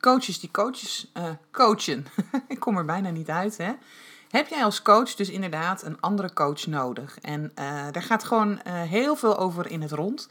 [0.00, 2.06] Coaches die coaches uh, coachen.
[2.48, 3.72] Ik kom er bijna niet uit, hè?
[4.30, 7.18] Heb jij als coach dus inderdaad een andere coach nodig?
[7.20, 10.28] En uh, daar gaat gewoon uh, heel veel over in het rond.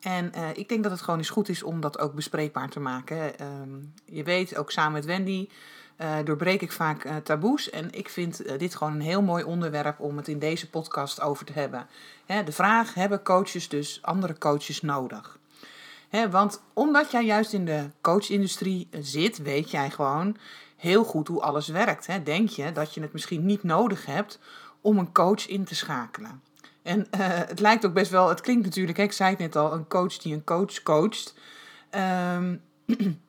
[0.00, 3.44] En ik denk dat het gewoon eens goed is om dat ook bespreekbaar te maken.
[3.44, 5.48] Um, je weet, ook samen met Wendy
[6.24, 7.70] doorbreek ik vaak taboes.
[7.70, 11.46] En ik vind dit gewoon een heel mooi onderwerp om het in deze podcast over
[11.46, 11.86] te hebben.
[12.26, 15.38] Hè, de vraag: hebben coaches dus andere coaches nodig?
[16.30, 20.36] Want omdat jij juist in de coachindustrie zit, weet jij gewoon
[20.76, 22.24] heel goed hoe alles werkt.
[22.24, 24.38] Denk je dat je het misschien niet nodig hebt
[24.80, 26.42] om een coach in te schakelen?
[26.82, 27.06] En
[27.46, 30.16] het lijkt ook best wel, het klinkt natuurlijk, ik zei het net al, een coach
[30.16, 31.34] die een coach coacht.
[32.34, 32.62] Um,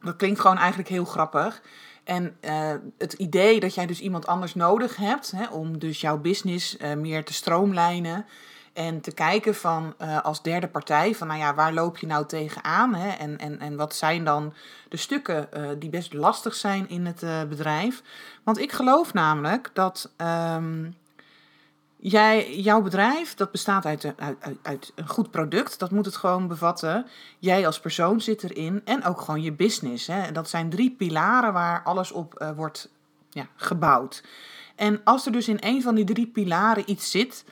[0.00, 1.62] dat klinkt gewoon eigenlijk heel grappig.
[2.04, 6.76] En uh, het idee dat jij dus iemand anders nodig hebt om dus jouw business
[6.96, 8.26] meer te stroomlijnen.
[8.74, 12.26] En te kijken van uh, als derde partij van nou ja, waar loop je nou
[12.26, 12.94] tegenaan?
[12.94, 13.08] Hè?
[13.10, 14.54] En, en, en wat zijn dan
[14.88, 18.02] de stukken die best lastig zijn in het bedrijf?
[18.42, 20.94] Want ik geloof namelijk dat um,
[22.06, 24.14] Jij, jouw bedrijf, dat bestaat uit,
[24.62, 25.78] uit, een goed product.
[25.78, 27.06] Dat moet het gewoon bevatten.
[27.38, 28.80] Jij als persoon zit erin.
[28.84, 30.06] En ook gewoon je business.
[30.06, 30.32] Hè.
[30.32, 32.88] Dat zijn drie pilaren waar alles op wordt
[33.30, 34.22] ja, gebouwd.
[34.74, 37.44] En als er dus in een van die drie pilaren iets zit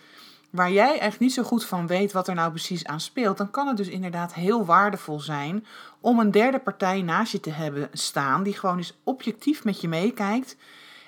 [0.53, 3.51] waar jij echt niet zo goed van weet wat er nou precies aan speelt, dan
[3.51, 5.67] kan het dus inderdaad heel waardevol zijn
[6.01, 9.89] om een derde partij naast je te hebben staan die gewoon eens objectief met je
[9.89, 10.57] meekijkt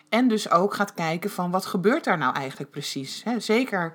[0.08, 3.24] en dus ook gaat kijken van wat gebeurt daar nou eigenlijk precies.
[3.38, 3.94] Zeker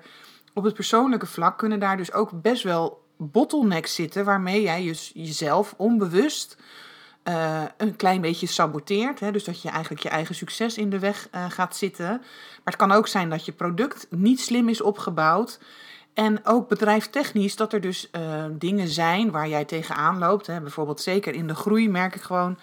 [0.54, 5.10] op het persoonlijke vlak kunnen daar dus ook best wel bottlenecks zitten waarmee jij dus
[5.14, 6.56] jezelf onbewust
[7.24, 9.20] uh, een klein beetje saboteert.
[9.20, 9.32] Hè?
[9.32, 12.08] Dus dat je eigenlijk je eigen succes in de weg uh, gaat zitten.
[12.08, 15.60] Maar het kan ook zijn dat je product niet slim is opgebouwd.
[16.14, 20.46] En ook bedrijftechnisch dat er dus uh, dingen zijn waar jij tegenaan loopt.
[20.46, 20.60] Hè?
[20.60, 22.58] Bijvoorbeeld zeker in de groei merk ik gewoon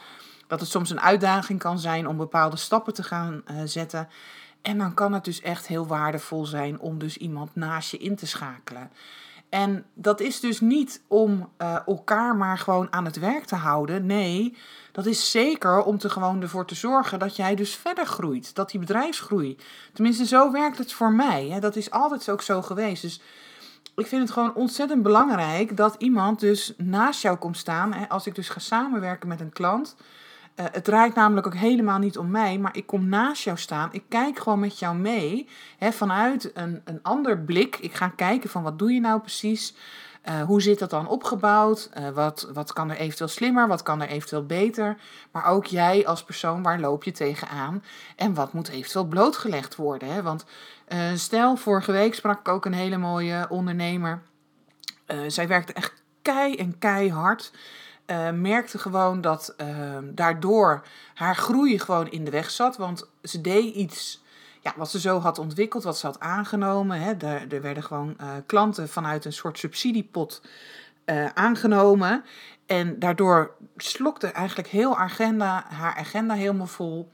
[0.48, 4.10] dat het soms een uitdaging kan zijn om bepaalde stappen te gaan zetten.
[4.62, 8.16] En dan kan het dus echt heel waardevol zijn om dus iemand naast je in
[8.16, 8.92] te schakelen.
[9.50, 14.06] En dat is dus niet om uh, elkaar maar gewoon aan het werk te houden.
[14.06, 14.58] Nee,
[14.92, 18.56] dat is zeker om te gewoon ervoor te zorgen dat jij dus verder groeit.
[18.56, 19.58] Dat die bedrijfsgroei.
[19.94, 21.48] Tenminste, zo werkt het voor mij.
[21.50, 21.60] Hè.
[21.60, 23.02] Dat is altijd ook zo geweest.
[23.02, 23.22] Dus
[23.96, 27.94] ik vind het gewoon ontzettend belangrijk dat iemand dus naast jou komt staan.
[27.94, 28.10] Hè.
[28.10, 29.96] Als ik dus ga samenwerken met een klant
[30.60, 33.90] uh, het draait namelijk ook helemaal niet om mij, maar ik kom naast jou staan.
[33.92, 37.76] Ik kijk gewoon met jou mee hè, vanuit een, een ander blik.
[37.76, 39.76] Ik ga kijken van wat doe je nou precies?
[40.30, 41.90] Uh, hoe zit dat dan opgebouwd?
[41.98, 43.68] Uh, wat, wat kan er eventueel slimmer?
[43.68, 44.98] Wat kan er eventueel beter?
[45.32, 47.84] Maar ook jij als persoon, waar loop je tegenaan?
[48.16, 50.10] En wat moet eventueel blootgelegd worden?
[50.10, 50.22] Hè?
[50.22, 50.46] Want
[51.16, 54.22] stel, vorige week sprak ik ook een hele mooie ondernemer.
[55.28, 57.52] zij werkte echt kei en keihard
[58.08, 62.78] uh, merkte gewoon dat uh, daardoor haar groei gewoon in de weg zat.
[62.78, 64.24] Want ze deed iets
[64.62, 67.02] ja, wat ze zo had ontwikkeld, wat ze had aangenomen.
[67.02, 67.14] Hè.
[67.14, 70.42] Er, er werden gewoon uh, klanten vanuit een soort subsidiepot
[71.34, 72.24] aangenomen.
[72.66, 77.12] En daardoor slokte eigenlijk heel agenda, haar agenda helemaal vol.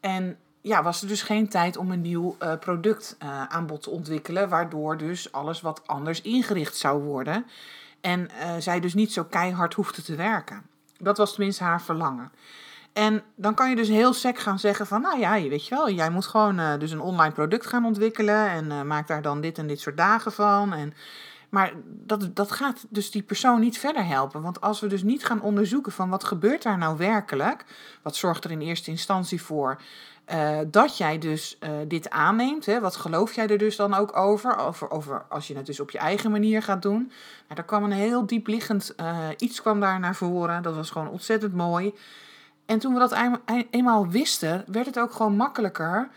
[0.00, 4.96] En ja, was er dus geen tijd om een nieuw uh, productaanbod te ontwikkelen, waardoor
[4.96, 7.46] dus alles wat anders ingericht zou worden.
[8.02, 10.62] En uh, zij dus niet zo keihard hoefde te werken.
[10.98, 12.32] Dat was tenminste haar verlangen.
[12.92, 15.90] En dan kan je dus heel sec gaan zeggen van, nou ja, weet je wel,
[15.90, 19.40] jij moet gewoon uh, dus een online product gaan ontwikkelen en uh, maak daar dan
[19.40, 20.72] dit en dit soort dagen van.
[20.72, 20.94] En,
[21.48, 24.42] maar dat, dat gaat dus die persoon niet verder helpen.
[24.42, 27.64] Want als we dus niet gaan onderzoeken van wat gebeurt daar nou werkelijk,
[28.02, 29.80] wat zorgt er in eerste instantie voor
[30.32, 32.66] uh, dat jij dus uh, dit aanneemt.
[32.66, 32.80] Hè?
[32.80, 34.56] Wat geloof jij er dus dan ook over?
[34.56, 36.98] Over, over als je het dus op je eigen manier gaat doen.
[37.42, 40.62] Nou, daar kwam een heel diepliggend uh, iets kwam daar naar voren.
[40.62, 41.94] Dat was gewoon ontzettend mooi.
[42.66, 43.16] En toen we dat
[43.70, 46.08] eenmaal wisten, werd het ook gewoon makkelijker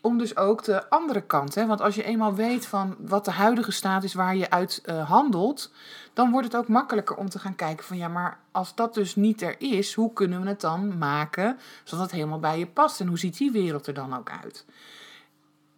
[0.00, 1.54] om dus ook de andere kant.
[1.54, 1.66] Hè?
[1.66, 5.08] Want als je eenmaal weet van wat de huidige staat is waar je uit uh,
[5.10, 5.72] handelt,
[6.12, 9.16] dan wordt het ook makkelijker om te gaan kijken van ja, maar als dat dus
[9.16, 13.00] niet er is, hoe kunnen we het dan maken zodat het helemaal bij je past?
[13.00, 14.64] En hoe ziet die wereld er dan ook uit?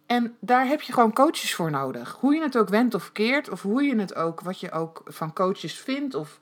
[0.05, 2.17] En daar heb je gewoon coaches voor nodig.
[2.19, 5.01] Hoe je het ook wendt of keert, of hoe je het ook, wat je ook
[5.05, 6.39] van coaches vindt, of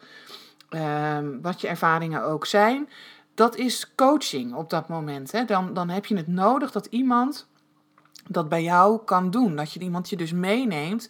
[0.69, 2.89] ehm, wat je ervaringen ook zijn,
[3.33, 5.31] dat is coaching op dat moment.
[5.31, 5.45] Hè.
[5.45, 7.47] Dan, dan heb je het nodig dat iemand
[8.27, 9.55] dat bij jou kan doen.
[9.55, 11.09] Dat je iemand je dus meeneemt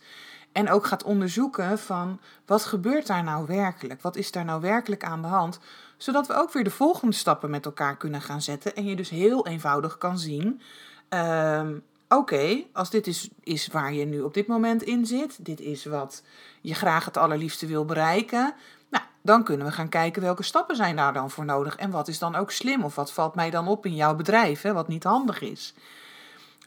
[0.51, 4.01] en ook gaat onderzoeken van wat gebeurt daar nou werkelijk?
[4.01, 5.59] Wat is daar nou werkelijk aan de hand?
[5.97, 8.75] Zodat we ook weer de volgende stappen met elkaar kunnen gaan zetten.
[8.75, 10.61] En je dus heel eenvoudig kan zien.
[11.09, 11.73] Ehm,
[12.09, 15.45] oké, als dit is, is waar je nu op dit moment in zit.
[15.45, 16.23] Dit is wat
[16.61, 18.53] je graag het allerliefste wil bereiken.
[18.89, 21.75] Nou, dan kunnen we gaan kijken welke stappen zijn daar dan voor nodig.
[21.75, 22.83] En wat is dan ook slim?
[22.83, 25.73] Of wat valt mij dan op in jouw bedrijf, hè, wat niet handig is.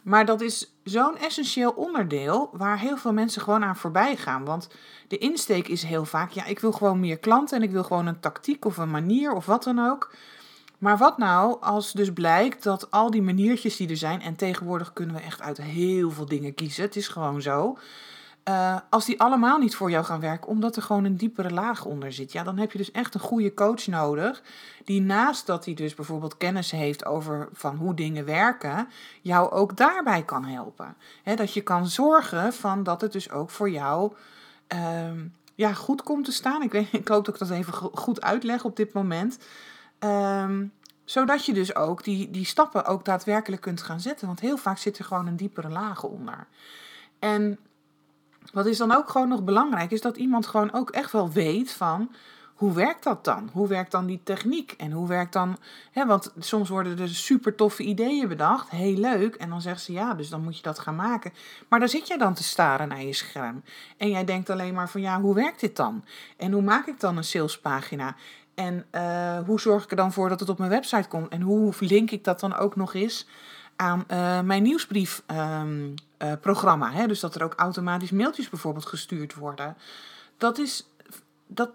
[0.05, 4.45] Maar dat is zo'n essentieel onderdeel waar heel veel mensen gewoon aan voorbij gaan.
[4.45, 4.69] Want
[5.09, 8.07] de insteek is heel vaak, ja, ik wil gewoon meer klanten en ik wil gewoon
[8.07, 10.13] een tactiek of een manier of wat dan ook.
[10.79, 14.93] Maar wat nou als dus blijkt dat al die maniertjes die er zijn, en tegenwoordig
[14.93, 17.79] kunnen we echt uit heel veel dingen kiezen, het is gewoon zo.
[18.49, 21.85] Uh, als die allemaal niet voor jou gaan werken, omdat er gewoon een diepere laag
[21.85, 24.43] onder zit, ja, dan heb je dus echt een goede coach nodig.
[24.85, 28.89] Die naast dat hij dus bijvoorbeeld kennis heeft over van hoe dingen werken,
[29.21, 30.97] jou ook daarbij kan helpen.
[31.23, 34.13] He, dat je kan zorgen van dat het dus ook voor jou
[34.75, 35.11] uh,
[35.55, 36.63] ja, goed komt te staan.
[36.63, 39.39] Ik, weet, ik hoop dat ik dat even goed uitleg op dit moment.
[39.99, 40.73] Um,
[41.05, 44.27] zodat je dus ook die, die stappen ook daadwerkelijk kunt gaan zetten.
[44.27, 46.47] Want heel vaak zit er gewoon een diepere laag onder.
[47.19, 47.59] En
[48.53, 51.73] wat is dan ook gewoon nog belangrijk, is dat iemand gewoon ook echt wel weet
[51.73, 52.11] van
[52.55, 53.51] hoe werkt dat dan?
[53.53, 54.75] Hoe werkt dan die techniek?
[54.79, 55.57] En hoe werkt dan,
[55.91, 59.93] hè, want soms worden er super toffe ideeën bedacht, heel leuk, en dan zegt ze
[59.93, 61.33] ja, dus dan moet je dat gaan maken.
[61.69, 63.63] Maar dan zit jij dan te staren naar je scherm
[63.97, 66.05] en jij denkt alleen maar van ja, hoe werkt dit dan?
[66.37, 68.17] En hoe maak ik dan een salespagina?
[68.55, 71.29] En uh, hoe zorg ik er dan voor dat het op mijn website komt?
[71.29, 73.27] En hoe link ik dat dan ook nog eens
[73.77, 76.93] aan uh, mijn nieuwsbriefprogramma?
[76.93, 79.77] Um, uh, dus dat er ook automatisch mailtjes bijvoorbeeld gestuurd worden.
[80.39, 80.89] Dat is,
[81.47, 81.71] dat,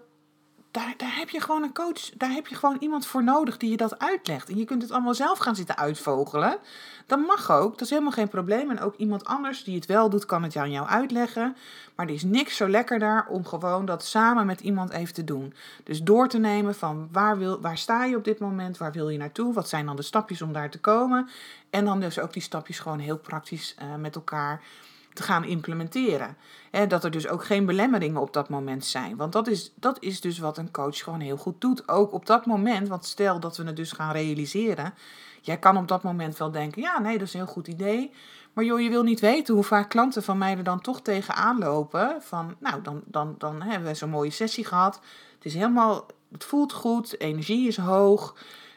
[0.70, 3.70] daar, daar heb je gewoon een coach, daar heb je gewoon iemand voor nodig die
[3.70, 4.48] je dat uitlegt.
[4.48, 6.58] En je kunt het allemaal zelf gaan zitten uitvogelen.
[7.06, 8.70] Dat mag ook, dat is helemaal geen probleem.
[8.70, 11.56] En ook iemand anders die het wel doet, kan het aan jou uitleggen.
[11.94, 15.24] Maar er is niks zo lekker daar om gewoon dat samen met iemand even te
[15.24, 15.54] doen.
[15.84, 19.08] Dus door te nemen van waar, wil, waar sta je op dit moment, waar wil
[19.08, 21.28] je naartoe, wat zijn dan de stapjes om daar te komen.
[21.70, 24.62] En dan dus ook die stapjes gewoon heel praktisch uh, met elkaar
[25.12, 26.36] te gaan implementeren.
[26.70, 29.16] En dat er dus ook geen belemmeringen op dat moment zijn.
[29.16, 31.88] Want dat is, dat is dus wat een coach gewoon heel goed doet.
[31.88, 34.94] Ook op dat moment, want stel dat we het dus gaan realiseren.
[35.40, 38.12] Jij kan op dat moment wel denken, ja nee, dat is een heel goed idee.
[38.52, 41.58] Maar joh, je wil niet weten hoe vaak klanten van mij er dan toch tegenaan
[41.58, 42.16] lopen.
[42.20, 45.00] Van, nou, dan, dan, dan hebben we zo'n mooie sessie gehad.
[45.34, 48.36] Het is helemaal, het voelt goed, energie is hoog.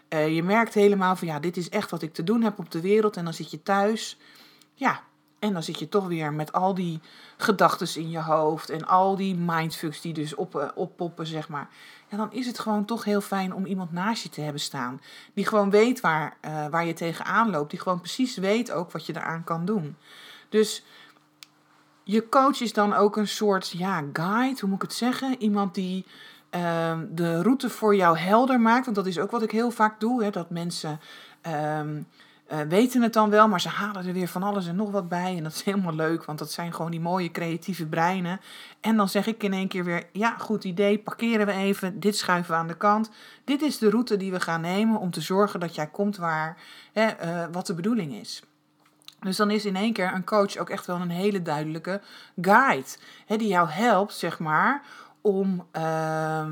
[0.09, 2.71] Uh, je merkt helemaal van, ja, dit is echt wat ik te doen heb op
[2.71, 3.17] de wereld.
[3.17, 4.17] En dan zit je thuis.
[4.73, 5.03] Ja,
[5.43, 6.99] en dan zit je toch weer met al die
[7.37, 11.69] gedachten in je hoofd en al die mindfucks die dus op, uh, oppoppen, zeg maar.
[12.09, 15.01] En dan is het gewoon toch heel fijn om iemand naast je te hebben staan.
[15.33, 17.69] Die gewoon weet waar, uh, waar je tegenaan loopt.
[17.69, 19.95] Die gewoon precies weet ook wat je eraan kan doen.
[20.49, 20.83] Dus
[22.03, 25.41] je coach is dan ook een soort ja, guide, hoe moet ik het zeggen?
[25.41, 26.05] Iemand die
[26.55, 28.85] uh, de route voor jou helder maakt.
[28.85, 30.23] Want dat is ook wat ik heel vaak doe.
[30.23, 30.99] Hè, dat mensen
[31.41, 32.01] ehm,
[32.53, 35.07] uh, weten het dan wel, maar ze halen er weer van alles en nog wat
[35.07, 35.37] bij.
[35.37, 38.39] En dat is helemaal leuk, want dat zijn gewoon die mooie creatieve breinen.
[38.81, 41.99] En dan zeg ik in één keer weer: ja, goed idee, parkeren we even.
[41.99, 43.09] Dit schuiven we aan de kant.
[43.43, 46.57] Dit is de route die we gaan nemen om te zorgen dat jij komt waar,
[46.93, 48.43] hè, uh, wat de bedoeling is.
[49.19, 52.01] Dus dan is in één keer een coach ook echt wel een hele duidelijke
[52.41, 52.87] guide.
[53.25, 54.81] Hè, die jou helpt, zeg maar,
[55.21, 55.67] om.
[55.77, 56.45] Uh,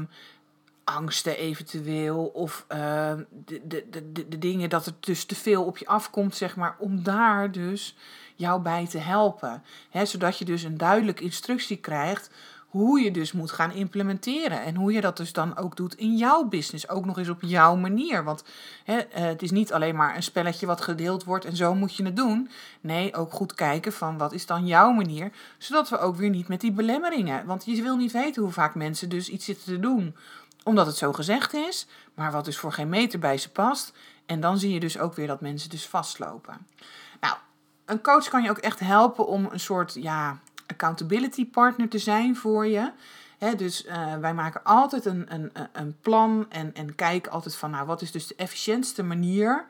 [0.96, 3.14] angsten eventueel of uh,
[3.46, 6.76] de, de, de, de dingen dat er dus te veel op je afkomt, zeg maar,
[6.80, 7.96] om daar dus
[8.36, 9.64] jou bij te helpen.
[9.90, 12.30] He, zodat je dus een duidelijke instructie krijgt
[12.72, 14.64] hoe je dus moet gaan implementeren.
[14.64, 16.90] En hoe je dat dus dan ook doet in jouw business.
[16.90, 18.24] Ook nog eens op jouw manier.
[18.24, 18.44] Want
[18.84, 21.96] hè, eh, het is niet alleen maar een spelletje wat gedeeld wordt en zo moet
[21.96, 22.50] je het doen.
[22.82, 25.32] Nee, ook goed kijken van wat is dan jouw manier.
[25.58, 27.46] Zodat we ook weer niet met die belemmeringen.
[27.46, 30.16] Want je wil niet weten hoe vaak mensen dus iets zitten te doen
[30.64, 33.94] omdat het zo gezegd is, maar wat dus voor geen meter bij ze past.
[34.26, 36.68] En dan zie je dus ook weer dat mensen dus vastlopen.
[37.20, 37.36] Nou,
[37.86, 42.36] een coach kan je ook echt helpen om een soort ja, accountability partner te zijn
[42.36, 42.92] voor je.
[43.58, 47.86] dus uh, wij maken altijd een, een, een plan en, en kijken altijd van, nou,
[47.86, 49.66] wat is dus de efficiëntste manier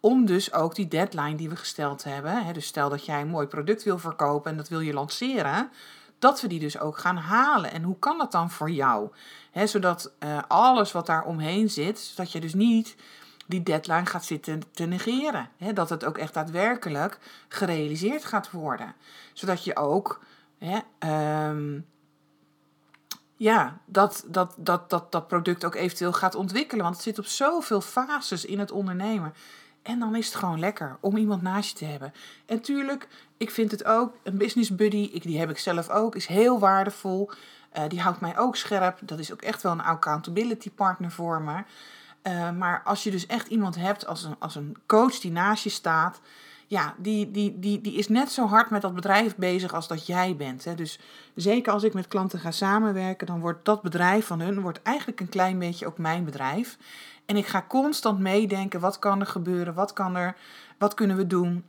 [0.00, 2.52] om dus ook die deadline die we gesteld hebben.
[2.52, 5.70] Dus stel dat jij een mooi product wil verkopen en dat wil je lanceren
[6.20, 7.72] dat we die dus ook gaan halen.
[7.72, 9.10] En hoe kan dat dan voor jou?
[9.64, 12.96] Zodat uh, alles wat daar omheen zit, zodat je dus niet
[13.46, 15.48] die deadline gaat zitten te negeren.
[15.74, 18.94] Dat het ook echt daadwerkelijk gerealiseerd gaat worden.
[19.32, 20.20] Zodat je ook
[20.98, 21.86] um,
[23.36, 26.82] ja, dat, dat, dat, dat dat product ook eventueel gaat ontwikkelen.
[26.84, 29.34] Want het zit op zoveel fases in het ondernemen.
[29.90, 32.12] En dan is het gewoon lekker om iemand naast je te hebben.
[32.46, 36.14] En tuurlijk, ik vind het ook, een business buddy, ik, die heb ik zelf ook,
[36.14, 37.30] is heel waardevol.
[37.78, 38.98] Uh, die houdt mij ook scherp.
[39.02, 41.62] Dat is ook echt wel een accountability partner voor me.
[42.22, 45.64] Uh, maar als je dus echt iemand hebt als een, als een coach die naast
[45.64, 46.20] je staat,
[46.66, 50.06] ja, die, die, die, die is net zo hard met dat bedrijf bezig als dat
[50.06, 50.64] jij bent.
[50.64, 50.74] Hè.
[50.74, 50.98] Dus
[51.34, 55.20] zeker als ik met klanten ga samenwerken, dan wordt dat bedrijf van hun wordt eigenlijk
[55.20, 56.76] een klein beetje ook mijn bedrijf.
[57.30, 60.36] En ik ga constant meedenken, wat kan er gebeuren, wat kan er,
[60.78, 61.64] wat kunnen we doen.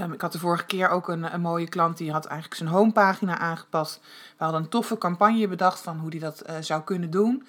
[0.00, 2.68] Um, ik had de vorige keer ook een, een mooie klant die had eigenlijk zijn
[2.68, 4.00] homepagina aangepast.
[4.38, 7.46] We hadden een toffe campagne bedacht van hoe hij dat uh, zou kunnen doen.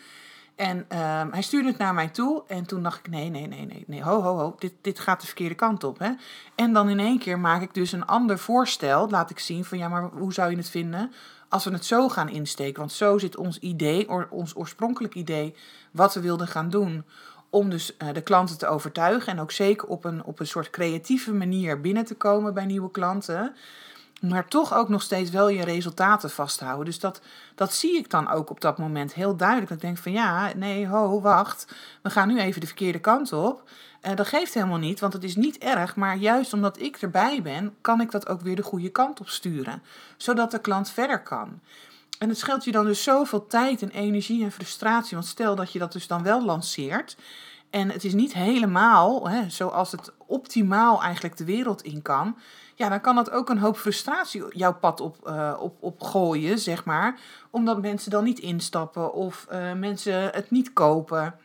[0.56, 2.44] En um, hij stuurde het naar mij toe.
[2.48, 4.56] En toen dacht ik: nee, nee, nee, nee, nee, ho, ho, ho.
[4.60, 6.00] Dit, dit gaat de verkeerde kant op.
[6.00, 6.12] Hè?
[6.56, 9.10] En dan in één keer maak ik dus een ander voorstel.
[9.10, 11.14] Laat ik zien van ja, maar hoe zou je het vinden
[11.52, 12.80] als we het zo gaan insteken?
[12.80, 15.56] Want zo zit ons idee, ons oorspronkelijk idee,
[15.92, 17.04] wat we wilden gaan doen.
[17.50, 19.34] Om dus uh, de klanten te overtuigen.
[19.34, 22.92] En ook zeker op een, op een soort creatieve manier binnen te komen bij nieuwe
[22.92, 23.54] klanten
[24.22, 26.86] maar toch ook nog steeds wel je resultaten vasthouden.
[26.86, 27.22] Dus dat,
[27.56, 29.70] dat zie ik dan ook op dat moment heel duidelijk.
[29.70, 31.74] Dat ik denk van ja, nee, ho, wacht.
[32.02, 33.70] We gaan nu even de verkeerde kant op.
[34.02, 35.96] Dat geeft helemaal niet, want het is niet erg.
[35.96, 39.30] Maar juist omdat ik erbij ben, kan ik dat ook weer de goede kant op
[39.30, 39.84] sturen.
[40.18, 41.60] Zodat de klant verder kan.
[42.20, 45.16] En het scheelt je dan dus zoveel tijd en energie en frustratie.
[45.16, 47.18] Want stel dat je dat dus dan wel lanceert.
[47.70, 52.36] En het is niet helemaal hè, zoals het optimaal eigenlijk de wereld in kan
[52.82, 56.60] ja, dan kan dat ook een hoop frustratie jouw pad op, uh, op, op gooien,
[56.60, 57.20] zeg maar.
[57.50, 61.36] Omdat mensen dan niet instappen of uh, mensen het niet kopen.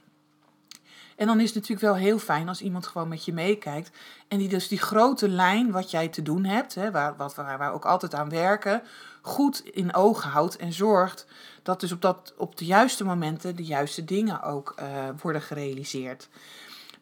[1.16, 3.90] En dan is het natuurlijk wel heel fijn als iemand gewoon met je meekijkt.
[4.28, 7.58] En die dus die grote lijn wat jij te doen hebt, hè, waar, wat, waar,
[7.58, 8.82] we ook altijd aan werken,
[9.22, 10.56] goed in ogen houdt.
[10.56, 11.26] En zorgt
[11.62, 14.86] dat dus op, dat, op de juiste momenten de juiste dingen ook uh,
[15.22, 16.28] worden gerealiseerd.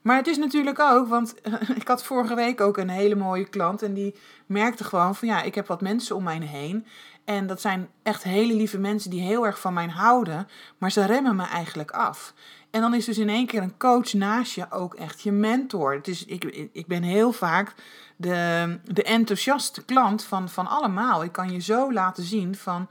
[0.03, 1.35] Maar het is natuurlijk ook, want
[1.81, 4.15] ik had vorige week ook een hele mooie klant en die
[4.47, 6.87] merkte gewoon van ja, ik heb wat mensen om mij heen.
[7.25, 11.05] En dat zijn echt hele lieve mensen die heel erg van mij houden, maar ze
[11.05, 12.35] remmen me eigenlijk af.
[12.75, 15.95] En dan is dus in één keer een coach naast je ook echt je mentor.
[15.95, 17.75] Het is, ik, ik ben heel vaak
[18.17, 21.25] de, de enthousiaste klant van, van allemaal.
[21.25, 22.89] Ik kan je zo laten zien van,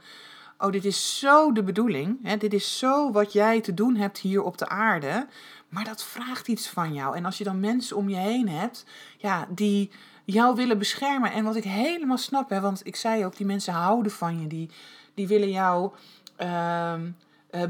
[0.58, 2.18] oh, dit is zo de bedoeling.
[2.22, 2.36] Hè?
[2.36, 5.26] Dit is zo wat jij te doen hebt hier op de aarde.
[5.68, 7.16] Maar dat vraagt iets van jou.
[7.16, 8.84] En als je dan mensen om je heen hebt,
[9.16, 9.90] ja, die
[10.24, 11.32] jou willen beschermen.
[11.32, 14.46] En wat ik helemaal snap, hè, want ik zei ook, die mensen houden van je.
[14.46, 14.70] Die,
[15.14, 15.92] die willen jou
[16.40, 16.94] uh,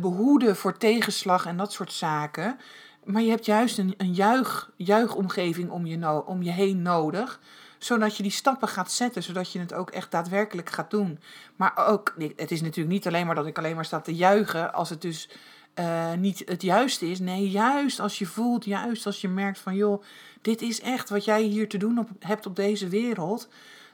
[0.01, 2.59] behoeden voor tegenslag en dat soort zaken.
[3.05, 7.41] Maar je hebt juist een, een juich, juichomgeving om je, no om je heen nodig
[7.85, 11.19] zodat je die stappen gaat zetten, zodat je het ook echt daadwerkelijk gaat doen.
[11.57, 14.73] Maar ook, het is natuurlijk niet alleen maar dat ik alleen maar sta te juichen
[14.75, 15.29] als het dus
[15.75, 17.21] uh, niet het juiste is.
[17.21, 20.03] Nee, juist als je voelt, juist als je merkt van joh,
[20.43, 23.49] dit is echt wat jij hier te doen op, hebt op deze wereld.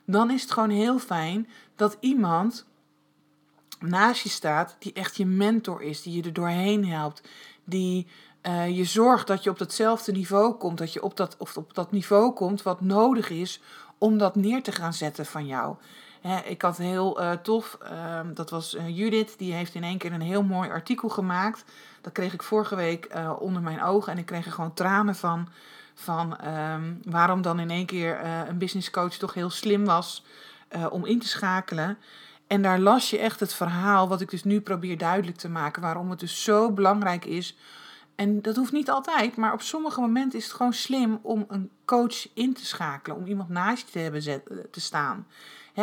[0.04, 2.66] Dan is het gewoon heel fijn dat iemand
[3.80, 7.22] naast je staat die echt je mentor is, die je er doorheen helpt,
[7.64, 8.06] die
[8.42, 11.75] uh, je zorgt dat je op datzelfde niveau komt, dat je op dat, of op
[11.75, 13.60] dat niveau komt wat nodig is
[13.99, 15.76] om dat neer te gaan zetten van jou
[16.44, 20.12] ik had heel uh, tof, ehm, dat was uh, Judith, die heeft in één keer
[20.12, 21.64] een heel mooi artikel gemaakt.
[22.00, 23.08] Dat kreeg ik vorige week
[23.38, 25.49] onder mijn ogen en ik kreeg er gewoon tranen van.
[25.94, 30.25] Van um, waarom dan in één keer een business coach toch heel slim was
[30.90, 31.99] om in te schakelen.
[32.50, 35.83] En daar las je echt het verhaal, wat ik dus nu probeer duidelijk te maken,
[35.83, 37.57] waarom het dus zo belangrijk is.
[38.14, 41.71] En dat hoeft niet altijd, maar op sommige momenten is het gewoon slim om een
[41.85, 45.26] coach in te schakelen, om iemand naast je te hebben te staan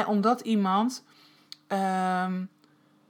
[0.06, 1.04] omdat iemand
[1.68, 2.44] ehm,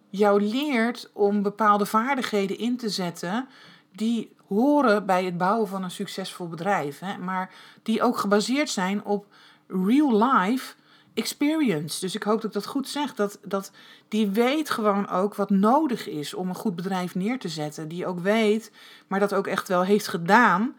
[0.09, 3.47] jou leert om bepaalde vaardigheden in te zetten
[3.91, 7.01] die horen bij het bouwen van een succesvol bedrijf.
[7.19, 9.25] maar die ook gebaseerd zijn op
[9.67, 10.75] real life
[11.17, 11.99] experience.
[11.99, 13.15] Dus ik hoop dat ik dat goed zeg.
[13.15, 13.71] Dat, dat
[14.07, 17.87] die weet gewoon ook wat nodig is om een goed bedrijf neer te zetten.
[17.87, 18.71] Die ook weet,
[19.07, 20.75] maar dat ook echt wel heeft gedaan.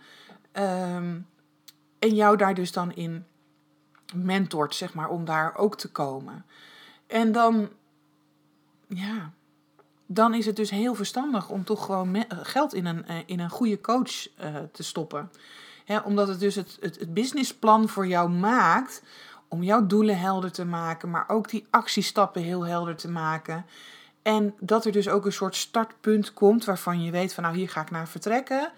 [0.52, 1.26] Um,
[1.98, 3.26] en jou daar dus dan in
[4.14, 6.44] mentort, zeg maar, om daar ook te komen.
[7.06, 7.68] En dan,
[8.88, 9.32] ja,
[10.06, 13.50] dan is het dus heel verstandig om toch gewoon geld in een, eh, in een
[13.50, 15.30] goede coach uh, te stoppen.
[16.04, 19.02] omdat het dus het, het, het businessplan voor jou maakt
[19.48, 23.66] om jouw doelen helder te maken, maar ook die actiestappen heel helder te maken.
[24.22, 27.68] En dat er dus ook een soort startpunt komt waarvan je weet van nou hier
[27.68, 28.72] ga ik naar vertrekken.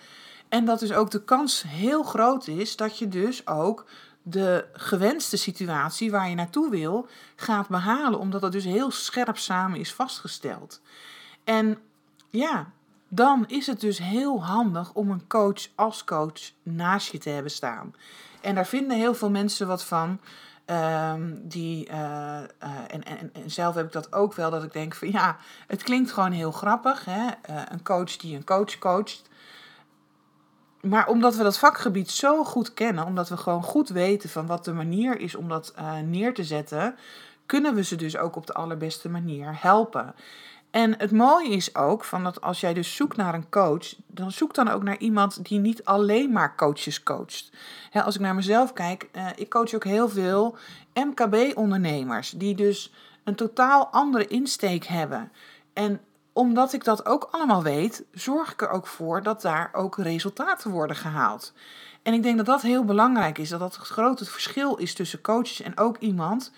[0.49, 3.85] En dat dus ook de kans heel groot is dat je dus ook
[4.23, 9.79] de gewenste situatie waar je naartoe wil gaat behalen, omdat dat dus heel scherp samen
[9.79, 10.81] is vastgesteld.
[11.45, 11.79] En
[12.31, 12.71] ja,
[13.09, 17.53] dan is het dus heel handig om een coach als coach naast je te hebben
[17.53, 17.95] staan.
[18.41, 20.21] En daar vinden heel veel mensen wat van.
[20.71, 24.95] Ehm, die, uh, en, en, en, zelf heb ik dat ook wel, dat ik denk
[24.95, 25.37] van ja,
[25.67, 27.05] het klinkt gewoon heel grappig.
[27.05, 27.27] Hè?
[27.27, 29.23] Uh, een coach die een coach coacht.
[30.81, 34.65] Maar omdat we dat vakgebied zo goed kennen, omdat we gewoon goed weten van wat
[34.65, 35.75] de manier is om dat
[36.05, 36.97] neer te zetten,
[37.47, 40.15] kunnen we ze dus ook op de allerbeste manier helpen.
[40.71, 44.33] En het mooie is ook van dat als jij dus zoekt naar een coach, dan
[44.33, 47.51] zoek dan ook naar iemand die niet alleen maar coaches coacht.
[47.93, 50.57] als ik naar mezelf kijk, uh, ik coach ook heel veel
[50.95, 52.93] MKB-ondernemers die dus
[53.25, 55.33] een totaal andere insteek hebben.
[55.73, 56.01] En
[56.33, 60.71] omdat ik dat ook allemaal weet, zorg ik er ook voor dat daar ook resultaten
[60.71, 61.53] worden gehaald.
[62.03, 65.21] En ik denk dat dat heel belangrijk is, dat dat het grote verschil is tussen
[65.21, 66.53] coaches en ook iemand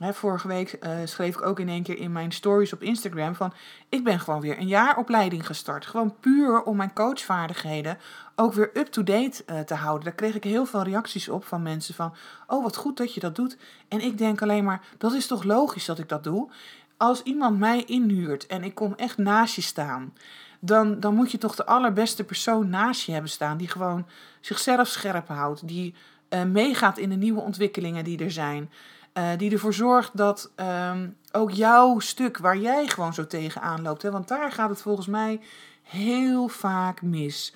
[0.00, 3.52] vorige week uh, schreef ik ook in één keer in mijn stories op Instagram van
[3.88, 5.86] ik ben gewoon weer een jaar opleiding gestart.
[5.86, 7.98] Gewoon puur om mijn coachvaardigheden
[8.36, 10.04] ook weer up-to-date uh, te houden.
[10.04, 12.14] Daar kreeg ik heel veel reacties op van mensen van
[12.46, 13.56] oh wat goed dat je dat doet.
[13.88, 16.50] En ik denk alleen maar dat is toch logisch dat ik dat doe.
[16.96, 20.12] Als iemand mij inhuurt en ik kom echt naast je staan,
[20.60, 24.06] dan, dan moet je toch de allerbeste persoon naast je hebben staan die gewoon
[24.40, 25.94] zichzelf scherp houdt, die
[26.30, 28.70] uh, meegaat in de nieuwe ontwikkelingen die er zijn.
[29.18, 30.52] Uh, die ervoor zorgt dat
[30.90, 34.02] um, ook jouw stuk waar jij gewoon zo tegenaan loopt.
[34.02, 35.40] Hè, want daar gaat het volgens mij
[35.82, 37.54] heel vaak mis.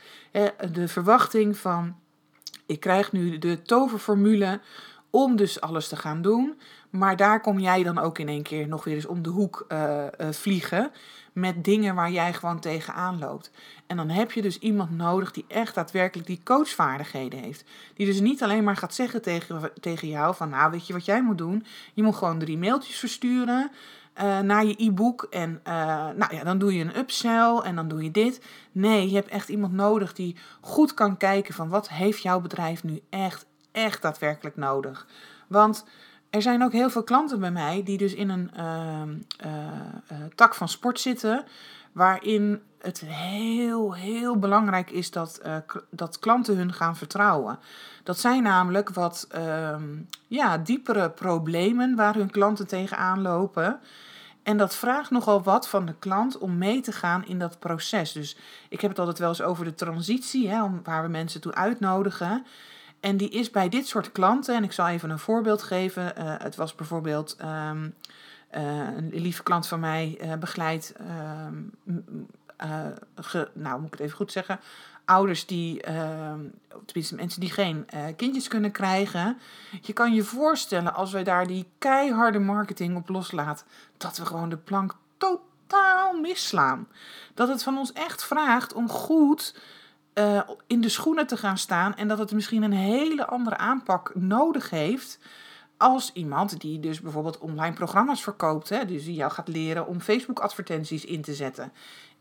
[0.70, 1.96] de verwachting van
[2.66, 4.60] ik krijg nu de toverformule
[5.10, 6.58] om dus alles te gaan doen.
[6.90, 9.64] Maar daar kom jij dan ook in één keer nog weer eens om de hoek
[9.68, 10.90] uh, uh, vliegen
[11.36, 13.50] met dingen waar jij gewoon tegenaan loopt.
[13.86, 17.64] En dan heb je dus iemand nodig die echt daadwerkelijk die coachvaardigheden heeft.
[17.94, 21.04] Die dus niet alleen maar gaat zeggen tegen, tegen jou van nou weet je wat
[21.04, 21.66] jij moet doen.
[21.94, 23.70] Je moet gewoon drie mailtjes versturen
[24.18, 25.74] uh, naar je e-book en uh,
[26.14, 28.40] nou ja, dan doe je een upsell en dan doe je dit.
[28.72, 32.84] Nee, je hebt echt iemand nodig die goed kan kijken van wat heeft jouw bedrijf
[32.84, 35.06] nu echt, echt daadwerkelijk nodig.
[35.46, 35.84] Want
[36.36, 39.02] er zijn ook heel veel klanten bij mij die dus in een uh,
[39.46, 41.44] uh, tak van sport zitten,
[41.92, 45.56] waarin het heel, heel belangrijk is dat, uh,
[45.90, 47.58] dat klanten hun gaan vertrouwen.
[48.02, 49.84] Dat zijn namelijk wat ehm,
[50.26, 53.80] ja, diepere problemen waar hun klanten tegenaan lopen.
[54.42, 58.12] En dat vraagt nogal wat van de klant om mee te gaan in dat proces.
[58.12, 58.36] Dus
[58.68, 62.46] ik heb het altijd wel eens over de transitie, hè, waar we mensen toe uitnodigen.
[63.06, 66.12] En die is bij dit soort klanten, en ik zal even een voorbeeld geven.
[66.18, 67.94] Uh, het was bijvoorbeeld um,
[68.56, 71.72] uh, een lieve klant van mij uh, begeleidt, um,
[73.52, 74.60] nou moet ik het even goed zeggen,
[75.04, 76.40] ouders die, ehm,
[76.84, 79.38] tenminste mensen die geen kindjes kunnen krijgen.
[79.80, 83.66] Je kan je voorstellen als wij daar die keiharde marketing op loslaten,
[83.96, 86.88] dat we gewoon de plank totaal misslaan.
[87.34, 89.54] Dat het van ons echt vraagt om goed
[90.18, 94.14] uh, in de schoenen te gaan staan en dat het misschien een hele andere aanpak
[94.14, 95.18] nodig heeft
[95.76, 100.00] als iemand die dus bijvoorbeeld online programma's verkoopt, hè, dus die jou gaat leren om
[100.00, 101.72] Facebook advertenties in te zetten.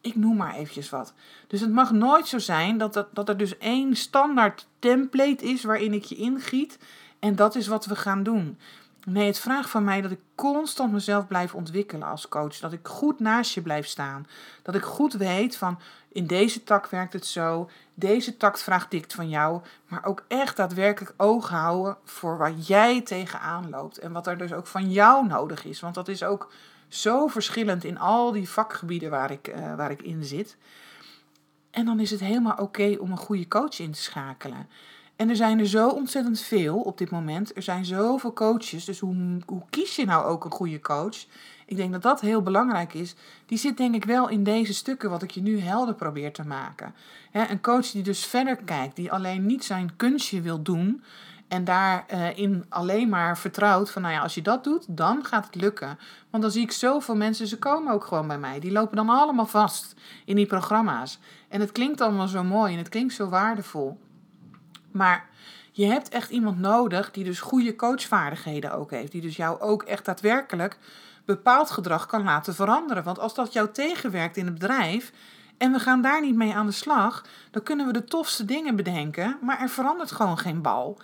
[0.02, 1.14] Ik noem maar eventjes wat.
[1.48, 5.64] Dus het mag nooit zo zijn dat, dat, dat er dus één standaard template is
[5.64, 6.80] waarin ik je ingiet
[7.20, 8.58] en dat is wat we gaan doen.
[9.06, 12.58] Nee, het vraagt van mij dat ik constant mezelf blijf ontwikkelen als coach.
[12.58, 14.28] Dat ik goed naast je blijf staan.
[14.62, 15.80] Dat ik goed weet van
[16.16, 17.70] in deze tak werkt het zo.
[17.94, 19.62] Deze tak vraagt dit van jou.
[19.88, 23.98] Maar ook echt daadwerkelijk oog houden voor waar jij tegenaan loopt.
[23.98, 25.80] En wat er dus ook van jou nodig is.
[25.80, 26.52] Want dat is ook
[26.88, 30.58] zo verschillend in al die vakgebieden waar ik, uh, waar ik in zit.
[31.72, 34.70] En dan is het helemaal oké om een goede coach in te schakelen.
[35.16, 37.56] En er zijn er zo ontzettend veel op dit moment.
[37.56, 38.86] Er zijn zoveel coaches.
[38.86, 41.26] Dus hoe, hoe kies je nou ook een goede coach?
[41.66, 43.16] Ik denk dat dat heel belangrijk is.
[43.46, 46.46] Die zit denk ik wel in deze stukken wat ik je nu helder probeer te
[46.48, 46.96] maken.
[47.32, 51.04] een coach die dus verder kijkt, die alleen niet zijn kunstje wil doen.
[51.48, 55.46] En daarin uh, alleen maar vertrouwt van, nou ja, als je dat doet, dan gaat
[55.46, 56.00] het lukken.
[56.30, 58.60] Want dan zie ik zoveel mensen, ze komen ook gewoon bij mij.
[58.60, 61.20] Die lopen dan allemaal vast in die programma's.
[61.50, 63.98] En het klinkt allemaal zo mooi en het klinkt zo waardevol.
[64.96, 65.30] Maar
[65.72, 69.12] je hebt echt iemand nodig die dus goede coachvaardigheden ook heeft.
[69.12, 70.78] Die dus jou ook echt daadwerkelijk
[71.26, 73.04] bepaald gedrag kan laten veranderen.
[73.04, 75.12] Want als dat jou tegenwerkt in het bedrijf
[75.58, 78.76] en we gaan daar niet mee aan de slag, dan kunnen we de tofste dingen
[78.76, 80.98] bedenken, maar er verandert gewoon geen bal.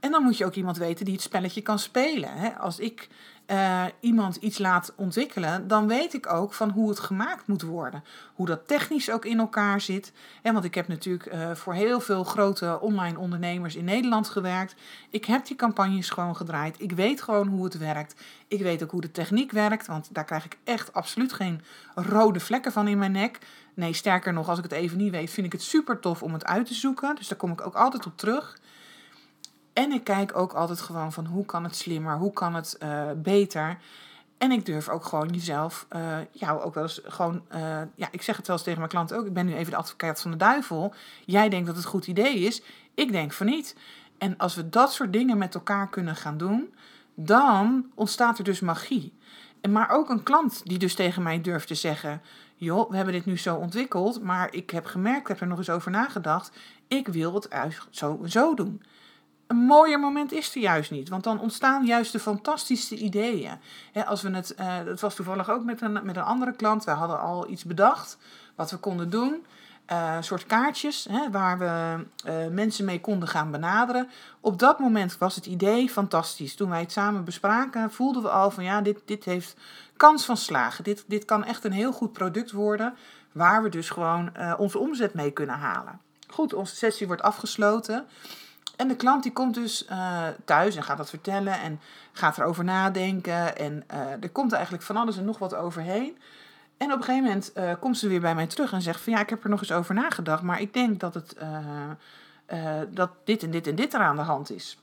[0.00, 2.58] En dan moet je ook iemand weten die het spelletje kan spelen.
[2.58, 3.08] Als ik
[3.50, 8.04] uh, iemand iets laat ontwikkelen, dan weet ik ook van hoe het gemaakt moet worden.
[8.34, 10.12] Hoe dat technisch ook in elkaar zit.
[10.42, 14.74] En want ik heb natuurlijk uh, voor heel veel grote online ondernemers in Nederland gewerkt.
[15.10, 16.80] Ik heb die campagnes gewoon gedraaid.
[16.82, 18.14] Ik weet gewoon hoe het werkt.
[18.48, 21.62] Ik weet ook hoe de techniek werkt, want daar krijg ik echt absoluut geen
[21.94, 23.38] rode vlekken van in mijn nek.
[23.74, 26.32] Nee, sterker nog, als ik het even niet weet, vind ik het super tof om
[26.32, 27.14] het uit te zoeken.
[27.16, 28.58] Dus daar kom ik ook altijd op terug.
[29.78, 33.02] En ik kijk ook altijd gewoon van hoe kan het slimmer, hoe kan het uh,
[33.16, 33.78] beter.
[34.38, 37.60] En ik durf ook gewoon jezelf, uh, jou ook wel eens gewoon, uh,
[37.94, 39.26] ja, ik zeg het wel eens tegen mijn klanten ook.
[39.26, 40.94] Ik ben nu even de advocaat van de duivel.
[41.24, 42.62] Jij denkt dat het een goed idee is.
[42.94, 43.76] Ik denk van niet.
[44.18, 46.74] En als we dat soort dingen met elkaar kunnen gaan doen,
[47.14, 49.12] dan ontstaat er dus magie.
[49.70, 52.22] Maar ook een klant die dus tegen mij durft te zeggen:
[52.56, 55.58] joh, we hebben dit nu zo ontwikkeld, maar ik heb gemerkt, ik heb er nog
[55.58, 56.50] eens over nagedacht.
[56.88, 57.48] Ik wil het
[57.90, 58.82] zo, zo doen
[59.48, 61.08] een mooier moment is er juist niet.
[61.08, 63.58] Want dan ontstaan juist de fantastische ideeën.
[64.06, 66.84] als we het, uh, het was toevallig ook met een, met een andere klant.
[66.84, 68.18] We hadden al iets bedacht
[68.54, 69.46] wat we konden doen.
[69.92, 74.08] Uh, een soort kaartjes waar we uh, mensen mee konden gaan benaderen.
[74.40, 76.54] Op dat moment was het idee fantastisch.
[76.54, 79.56] Toen wij het samen bespraken, voelden we al van ja, dit, dit heeft
[79.96, 80.84] kans van slagen.
[80.84, 82.94] Dit, dit kan echt een heel goed product worden,
[83.32, 86.00] waar we dus gewoon onze omzet mee kunnen halen.
[86.28, 88.06] Goed, onze sessie wordt afgesloten.
[88.78, 91.80] En de klant die komt dus uh, thuis en gaat dat vertellen en
[92.12, 93.56] gaat erover nadenken.
[93.56, 96.18] En uh, er komt eigenlijk van alles en nog wat overheen.
[96.76, 99.12] En op een gegeven moment uh, komt ze weer bij mij terug en zegt van
[99.12, 101.36] ja, ik heb er nog eens over nagedacht, maar ik denk dat, het,
[102.90, 104.78] dat dit en dit en dit er aan de hand is.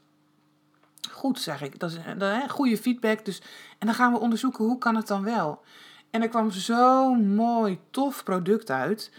[1.12, 1.80] Goed, zeg ik.
[1.80, 3.26] Dat is een goede feedback.
[3.26, 3.42] Dus,
[3.80, 5.64] en dan gaan we onderzoeken hoe kan het dan wel.
[6.10, 9.12] En er kwam zo'n mooi, tof product uit.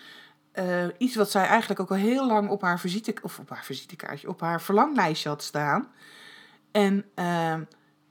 [0.59, 3.65] Uh, iets wat zij eigenlijk ook al heel lang op haar visite, of op haar
[3.65, 5.89] visitekaartje, op haar verlanglijstje had staan.
[6.71, 7.55] En uh,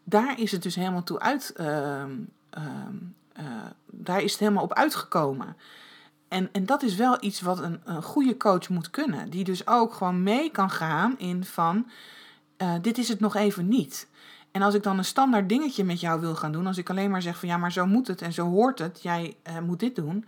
[0.04, 2.04] daar is het dus helemaal toe uit, uh,
[3.86, 5.56] daar is het helemaal op uitgekomen.
[6.28, 9.30] En, en dat is wel iets wat een, een goede coach moet kunnen.
[9.30, 11.90] Die dus ook gewoon mee kan gaan in van,
[12.58, 14.08] eh, dit is het nog even niet.
[14.52, 17.12] En als ik dan een standaard dingetje met jou wil gaan doen, als ik alleen
[17.12, 19.96] maar zeg van ja, maar zo moet het en zo hoort het, jij moet dit
[19.96, 20.26] doen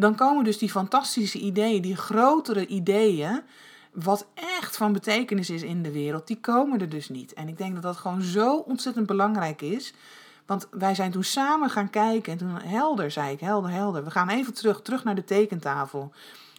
[0.00, 3.42] dan komen dus die fantastische ideeën, die grotere ideeën,
[3.92, 7.32] wat echt van betekenis is in de wereld, die komen er dus niet.
[7.32, 9.94] En ik denk dat dat gewoon zo ontzettend belangrijk is.
[10.46, 14.04] Want wij zijn toen samen gaan kijken en toen helder, zei ik, helder, helder.
[14.04, 16.12] We gaan even terug, terug naar de tekentafel.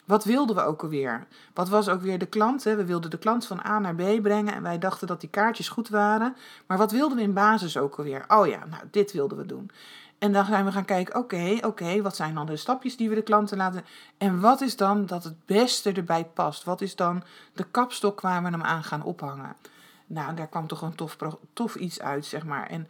[0.05, 1.27] Wat wilden we ook alweer?
[1.53, 2.63] Wat was ook weer de klant?
[2.63, 2.75] Hè?
[2.75, 5.69] We wilden de klant van A naar B brengen en wij dachten dat die kaartjes
[5.69, 6.35] goed waren.
[6.65, 8.25] Maar wat wilden we in basis ook alweer?
[8.27, 9.71] Oh ja, nou, dit wilden we doen.
[10.19, 13.15] En dan zijn we gaan kijken, oké, oké, wat zijn dan de stapjes die we
[13.15, 13.85] de klanten laten...
[14.17, 16.63] En wat is dan dat het beste erbij past?
[16.63, 19.55] Wat is dan de kapstok waar we hem aan gaan ophangen?
[20.07, 21.17] Nou, daar kwam toch een tof,
[21.53, 22.67] tof iets uit, zeg maar.
[22.67, 22.87] En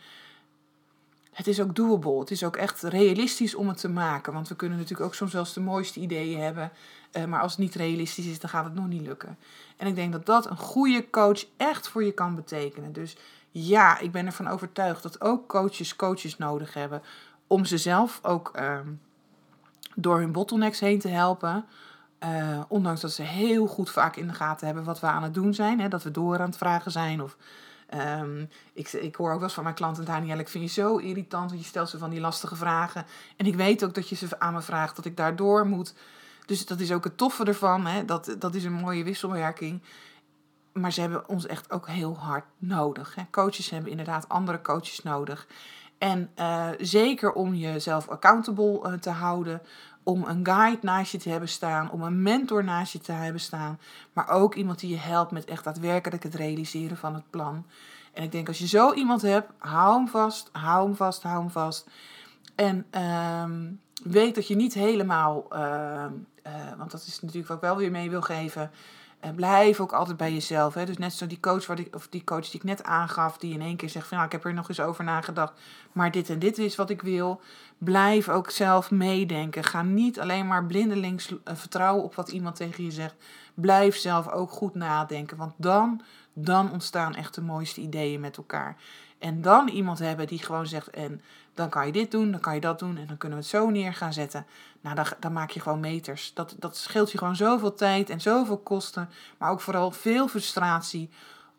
[1.32, 2.20] het is ook doable.
[2.20, 4.34] Het is ook echt realistisch om het te maken.
[4.34, 6.72] Want we kunnen natuurlijk ook soms eens de mooiste ideeën hebben.
[7.14, 9.38] Uh, maar als het niet realistisch is, dan gaat het nog niet lukken.
[9.78, 12.94] En ik denk dat dat een goede coach echt voor je kan betekenen.
[12.94, 13.16] Dus
[13.52, 17.02] ja, ik ben ervan overtuigd dat ook coaches coaches nodig hebben
[17.48, 18.80] om ze zelf ook uh,
[19.96, 21.66] door hun bottlenecks heen te helpen.
[22.24, 25.34] Uh, ondanks dat ze heel goed vaak in de gaten hebben wat we aan het
[25.34, 25.80] doen zijn.
[25.80, 27.22] Hè, dat we door aan het vragen zijn.
[27.22, 27.38] Of,
[28.22, 30.98] um, ik, ik hoor ook wel eens van mijn klanten, Daniel, ik vind je zo
[30.98, 31.50] irritant.
[31.50, 33.06] Want je stelt ze van die lastige vragen.
[33.38, 35.94] En ik weet ook dat je ze aan me vraagt dat ik daardoor moet.
[36.46, 37.86] Dus dat is ook het toffe ervan.
[37.86, 39.82] Hè, dat, dat is een mooie wisselwerking
[40.80, 43.16] maar ze hebben ons echt ook heel hard nodig.
[43.16, 43.24] Hè.
[43.32, 45.48] Coaches hebben inderdaad andere coaches nodig.
[45.98, 49.62] En uh, zeker om jezelf accountable uh, te houden,
[50.04, 53.42] om een guide naast je te hebben staan, om een mentor naast je te hebben
[53.42, 53.80] staan,
[54.14, 57.66] maar ook iemand die je helpt met echt daadwerkelijk het realiseren van het plan.
[58.14, 61.40] En ik denk als je zo iemand hebt, hou hem vast, hou hem vast, hou
[61.40, 61.88] hem vast.
[62.56, 63.44] En uh,
[64.04, 66.06] weet dat je niet helemaal, uh,
[66.78, 68.72] want dat is natuurlijk wat ik wel weer mee wil geven
[69.20, 70.74] en blijf ook altijd bij jezelf.
[70.74, 70.86] Hè?
[70.86, 73.54] Dus net zo die coach, wat ik, of die coach die ik net aangaf, die
[73.54, 75.54] in één keer zegt van nou, ik heb er nog eens over nagedacht,
[75.92, 77.42] maar dit en dit is wat ik wil.
[77.78, 79.64] Blijf ook zelf meedenken.
[79.64, 83.16] Ga niet alleen maar blindelings eh, vertrouwen op wat iemand tegen je zegt.
[83.54, 86.02] Blijf zelf ook goed nadenken, want dan,
[86.34, 88.78] dan ontstaan echt de mooiste ideeën met elkaar.
[89.20, 91.22] En dan iemand hebben die gewoon zegt en
[91.54, 93.54] dan kan je dit doen, dan kan je dat doen en dan kunnen we het
[93.54, 94.46] zo neer gaan zetten.
[94.82, 96.34] Nou, dan, dan maak je gewoon meters.
[96.34, 101.10] Dat, dat scheelt je gewoon zoveel tijd en zoveel kosten, maar ook vooral veel frustratie,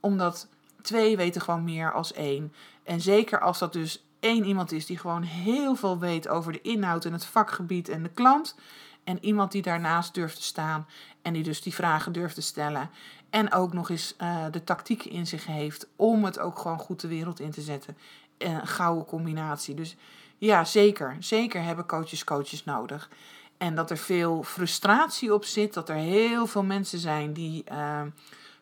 [0.01, 0.49] omdat
[0.83, 2.53] twee weten gewoon meer als één.
[2.83, 6.61] En zeker als dat dus één iemand is die gewoon heel veel weet over de
[6.61, 8.57] inhoud en het vakgebied en de klant.
[9.05, 10.87] En iemand die daarnaast durft te staan
[11.23, 12.91] en die dus die vragen durft te stellen.
[13.31, 17.01] En ook nog eens uh, de tactiek in zich heeft om het ook gewoon goed
[17.01, 17.97] de wereld in te zetten.
[18.39, 19.75] een gouden combinatie.
[19.75, 19.97] Dus
[20.39, 21.17] ja, zeker.
[21.19, 23.11] Zeker hebben coaches coaches nodig.
[23.59, 25.75] En dat er veel frustratie op zit.
[25.75, 28.01] Dat er heel veel mensen zijn die uh,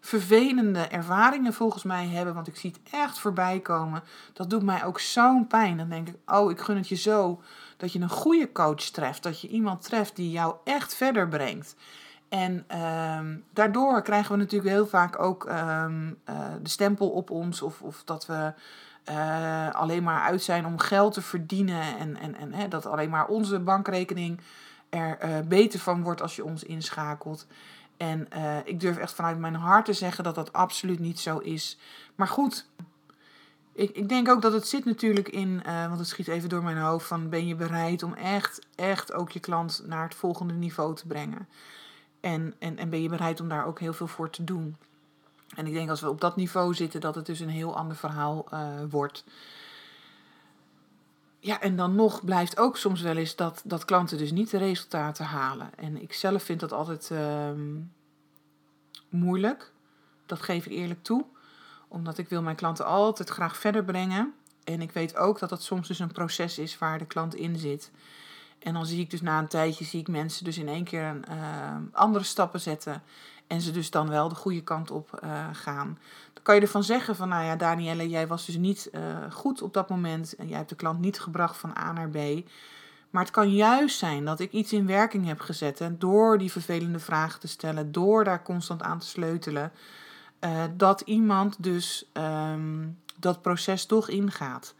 [0.00, 2.34] vervelende ervaringen volgens mij hebben.
[2.34, 4.02] Want ik zie het echt voorbij komen.
[4.32, 5.76] Dat doet mij ook zo'n pijn.
[5.76, 7.42] Dan denk ik, oh, ik gun het je zo
[7.76, 9.22] dat je een goede coach treft.
[9.22, 11.74] Dat je iemand treft die jou echt verder brengt.
[12.28, 13.20] En uh,
[13.52, 17.62] daardoor krijgen we natuurlijk heel vaak ook um, uh, de stempel op ons.
[17.62, 18.52] Of, of dat we
[19.10, 21.98] uh, alleen maar uit zijn om geld te verdienen.
[21.98, 24.40] En, en, en hè, dat alleen maar onze bankrekening
[24.88, 27.46] er uh, beter van wordt als je ons inschakelt.
[27.96, 28.28] En
[28.64, 31.78] ik durf echt vanuit mijn hart te zeggen dat dat absoluut niet zo is.
[32.14, 32.68] Maar goed,
[33.72, 36.78] ik, ik denk ook dat het zit natuurlijk in, want het schiet even door mijn
[36.78, 40.94] hoofd, van ben je bereid om echt, echt ook je klant naar het volgende niveau
[40.94, 41.48] te brengen.
[42.20, 44.76] En, en, en ben je bereid om daar ook heel veel voor te doen.
[45.56, 47.96] En ik denk als we op dat niveau zitten, dat het dus een heel ander
[47.96, 49.24] verhaal uh, wordt.
[51.40, 54.58] Ja, en dan nog blijft ook soms wel eens dat, dat klanten dus niet de
[54.58, 55.70] resultaten halen.
[55.76, 57.50] En ik zelf vind dat altijd uh,
[59.08, 59.72] moeilijk.
[60.26, 61.24] Dat geef ik eerlijk toe.
[61.88, 64.34] Omdat ik wil mijn klanten altijd graag verder brengen.
[64.64, 67.58] En ik weet ook dat dat soms dus een proces is waar de klant in
[67.58, 67.90] zit.
[68.58, 71.20] En dan zie ik dus na een tijdje zie ik mensen dus in één keer
[71.30, 73.02] uh, andere stappen zetten.
[73.46, 75.98] En ze dus dan wel de goede kant op uh, gaan.
[76.32, 79.62] Dan kan je ervan zeggen van, nou ja, Danielle, jij was dus niet uh, goed
[79.62, 80.36] op dat moment.
[80.36, 82.16] En jij hebt de klant niet gebracht van A naar B.
[83.10, 85.80] Maar het kan juist zijn dat ik iets in werking heb gezet.
[85.80, 89.72] En door die vervelende vragen te stellen, door daar constant aan te sleutelen,
[90.40, 94.74] uh, dat iemand dus um, dat proces toch ingaat.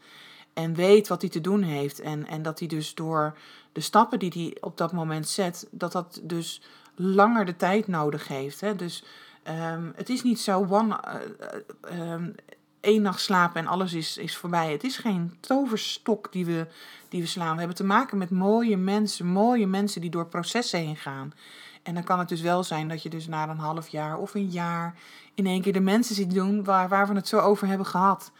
[0.59, 1.99] En weet wat hij te doen heeft.
[1.99, 3.37] En, en dat hij dus door
[3.71, 6.61] de stappen die hij op dat moment zet, dat dat dus
[6.95, 8.61] langer de tijd nodig heeft.
[8.61, 8.75] Hè?
[8.75, 9.03] Dus
[9.47, 10.99] um, het is niet zo one,
[11.91, 12.35] uh, um,
[12.79, 14.71] één nacht slapen en alles is, is voorbij.
[14.71, 16.67] Het is geen toverstok die we,
[17.09, 17.53] die we slaan.
[17.53, 21.33] We hebben te maken met mooie mensen, mooie mensen die door processen heen gaan.
[21.83, 24.33] En dan kan het dus wel zijn dat je dus na een half jaar of
[24.33, 24.95] een jaar
[25.33, 28.31] in één keer de mensen ziet doen waar, waar we het zo over hebben gehad.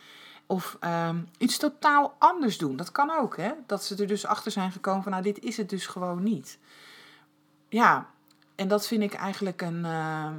[0.52, 2.76] Of um, iets totaal anders doen.
[2.76, 3.52] Dat kan ook, hè?
[3.66, 6.60] Dat ze er dus achter zijn gekomen van, nou, dit is het dus gewoon niet.
[7.68, 8.10] Ja,
[8.56, 10.30] en dat vind ik eigenlijk een, uh,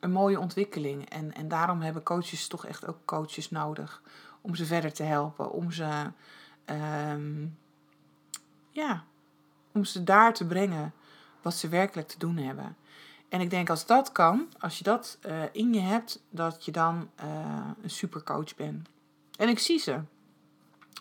[0.00, 1.08] een mooie ontwikkeling.
[1.10, 4.02] En, en daarom hebben coaches toch echt ook coaches nodig.
[4.40, 5.50] Om ze verder te helpen.
[5.50, 6.10] Om ze,
[7.10, 7.58] um,
[8.70, 9.04] ja,
[9.72, 10.92] om ze daar te brengen
[11.42, 12.76] wat ze werkelijk te doen hebben.
[13.28, 16.72] En ik denk als dat kan, als je dat uh, in je hebt, dat je
[16.72, 18.92] dan uh, een supercoach bent.
[19.36, 20.00] En ik zie ze.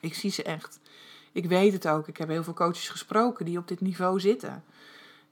[0.02, 0.80] Ik zie ze echt.
[1.32, 2.08] Ik weet het ook.
[2.08, 4.64] Ik heb heel veel coaches gesproken die op dit niveau zitten.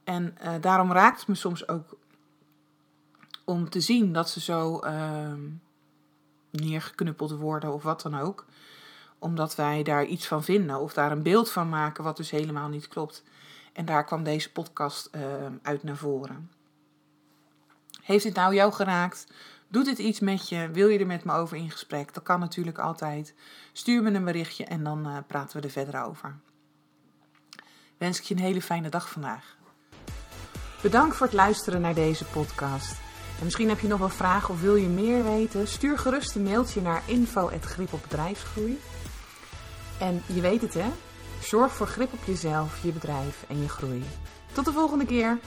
[0.03, 1.97] En uh, daarom raakt het me soms ook
[3.45, 5.33] om te zien dat ze zo uh,
[6.49, 8.45] neergeknuppeld worden of wat dan ook.
[9.19, 12.69] Omdat wij daar iets van vinden of daar een beeld van maken wat dus helemaal
[12.69, 13.23] niet klopt.
[13.73, 15.21] En daar kwam deze podcast uh,
[15.61, 16.51] uit naar voren.
[18.01, 19.27] Heeft dit nou jou geraakt?
[19.71, 20.69] Doet dit iets met je?
[20.71, 22.13] Wil je er met me over in gesprek?
[22.13, 23.33] Dat kan natuurlijk altijd.
[23.73, 26.35] Stuur me een berichtje en dan uh, praten we er verder over.
[27.97, 29.57] Wens ik je een hele fijne dag vandaag.
[30.81, 32.91] Bedankt voor het luisteren naar deze podcast.
[33.37, 35.67] En misschien heb je nog wel vragen of wil je meer weten?
[35.67, 38.79] Stuur gerust een mailtje naar info.grip op bedrijfsgroei.
[39.99, 40.91] En je weet het hè?
[41.41, 44.03] Zorg voor grip op jezelf, je bedrijf en je groei.
[44.51, 45.39] Tot de volgende keer!